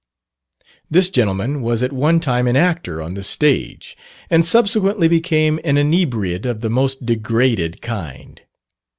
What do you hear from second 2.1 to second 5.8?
time an actor on the stage, and subsequently became an